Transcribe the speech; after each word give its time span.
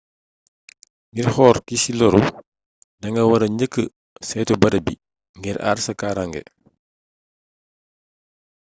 ngir 1.11 1.27
xool 1.35 1.57
ki 1.65 1.75
ci 1.81 1.91
lóru 1.99 2.21
da 3.01 3.07
nga 3.11 3.23
wara 3.29 3.47
njëkka 3.55 3.83
saytu 4.27 4.53
barab 4.61 4.83
bi 4.85 4.93
ngir 5.39 5.57
àar 5.69 5.77
sa 5.85 5.93
kaarànge 5.99 6.41